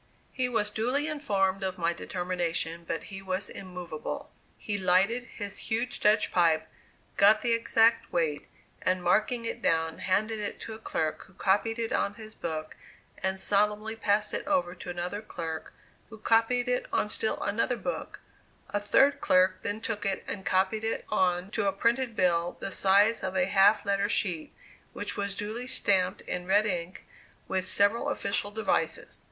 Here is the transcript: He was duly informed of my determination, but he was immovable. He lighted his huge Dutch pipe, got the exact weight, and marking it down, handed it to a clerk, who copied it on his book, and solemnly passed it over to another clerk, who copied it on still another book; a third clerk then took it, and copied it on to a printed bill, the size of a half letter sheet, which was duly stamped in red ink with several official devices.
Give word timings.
He 0.31 0.49
was 0.49 0.71
duly 0.71 1.07
informed 1.07 1.61
of 1.61 1.77
my 1.77 1.93
determination, 1.93 2.85
but 2.87 3.03
he 3.13 3.21
was 3.21 3.51
immovable. 3.51 4.31
He 4.57 4.75
lighted 4.75 5.25
his 5.35 5.59
huge 5.69 5.99
Dutch 5.99 6.31
pipe, 6.31 6.67
got 7.17 7.43
the 7.43 7.51
exact 7.53 8.11
weight, 8.11 8.47
and 8.81 9.03
marking 9.03 9.45
it 9.45 9.61
down, 9.61 9.99
handed 9.99 10.39
it 10.39 10.59
to 10.61 10.73
a 10.73 10.79
clerk, 10.79 11.25
who 11.25 11.33
copied 11.35 11.77
it 11.77 11.93
on 11.93 12.15
his 12.15 12.33
book, 12.33 12.75
and 13.21 13.39
solemnly 13.39 13.95
passed 13.95 14.33
it 14.33 14.47
over 14.47 14.73
to 14.73 14.89
another 14.89 15.21
clerk, 15.21 15.71
who 16.09 16.17
copied 16.17 16.67
it 16.67 16.87
on 16.91 17.07
still 17.07 17.39
another 17.43 17.77
book; 17.77 18.21
a 18.71 18.79
third 18.79 19.21
clerk 19.21 19.61
then 19.61 19.79
took 19.79 20.03
it, 20.03 20.23
and 20.27 20.47
copied 20.47 20.83
it 20.83 21.05
on 21.09 21.51
to 21.51 21.67
a 21.67 21.71
printed 21.71 22.15
bill, 22.15 22.57
the 22.59 22.71
size 22.71 23.21
of 23.21 23.35
a 23.35 23.45
half 23.45 23.85
letter 23.85 24.09
sheet, 24.09 24.51
which 24.93 25.15
was 25.15 25.35
duly 25.35 25.67
stamped 25.67 26.21
in 26.21 26.47
red 26.47 26.65
ink 26.65 27.05
with 27.47 27.65
several 27.65 28.09
official 28.09 28.49
devices. 28.49 29.19